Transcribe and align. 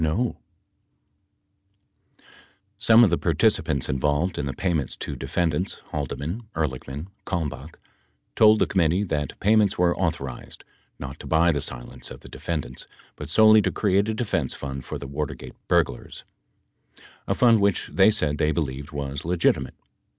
1032 0.01 0.35
33] 2.17 2.25
Some 2.79 3.03
of 3.03 3.11
the 3.11 3.19
participants 3.19 3.87
involved 3.87 4.39
in 4.39 4.47
the 4.47 4.53
payments 4.53 4.95
to 4.95 5.15
defendants 5.15 5.77
(Haldeman, 5.91 6.41
Ehrlichman, 6.55 7.05
Kalmbach) 7.23 7.75
told 8.35 8.57
the 8.57 8.65
committee 8.65 9.03
that 9.03 9.39
pay 9.39 9.55
ments 9.55 9.77
were 9.77 9.95
authorized, 9.95 10.63
not 10.97 11.19
to 11.19 11.27
buy 11.27 11.51
the 11.51 11.61
silence 11.61 12.09
of 12.09 12.21
the 12.21 12.29
defendants, 12.29 12.87
but 13.15 13.29
solely 13.29 13.61
to 13.61 13.71
create 13.71 14.09
a 14.09 14.15
defense 14.15 14.55
fund 14.55 14.85
for 14.85 14.97
the 14.97 15.05
Watergate 15.05 15.53
burglars, 15.67 16.23
a 17.27 17.35
fund 17.35 17.61
which 17.61 17.87
they 17.93 18.09
said 18.09 18.39
they 18.39 18.51
believed 18.51 18.89
was 18.91 19.23
legitimate. 19.23 19.75